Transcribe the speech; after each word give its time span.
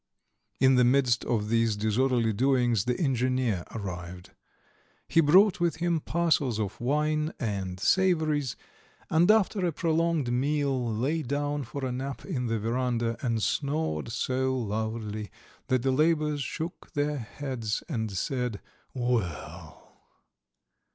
In 0.59 0.77
the 0.77 0.83
midst 0.83 1.23
of 1.25 1.49
these 1.49 1.75
disorderly 1.77 2.33
doings 2.33 2.85
the 2.85 2.99
engineer 2.99 3.65
arrived; 3.71 4.31
he 5.07 5.21
brought 5.21 5.59
with 5.59 5.75
him 5.75 5.99
parcels 5.99 6.57
of 6.59 6.81
wine 6.81 7.33
and 7.39 7.79
savouries, 7.79 8.55
and 9.11 9.29
after 9.29 9.63
a 9.63 9.71
prolonged 9.71 10.31
meal 10.33 10.91
lay 10.91 11.21
down 11.21 11.61
for 11.63 11.85
a 11.85 11.91
nap 11.91 12.25
in 12.25 12.47
the 12.47 12.57
verandah 12.57 13.15
and 13.21 13.43
snored 13.43 14.11
so 14.11 14.57
loudly 14.57 15.29
that 15.67 15.83
the 15.83 15.91
labourers 15.91 16.41
shook 16.41 16.91
their 16.93 17.19
heads 17.19 17.83
and 17.87 18.09
said: 18.09 18.59
"Well!" 18.95 20.01